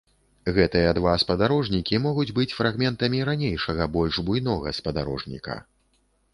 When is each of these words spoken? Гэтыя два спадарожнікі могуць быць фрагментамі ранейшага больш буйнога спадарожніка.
Гэтыя 0.53 0.93
два 0.99 1.11
спадарожнікі 1.23 1.99
могуць 2.07 2.33
быць 2.41 2.55
фрагментамі 2.61 3.19
ранейшага 3.29 3.91
больш 3.99 4.15
буйнога 4.31 4.77
спадарожніка. 4.81 5.63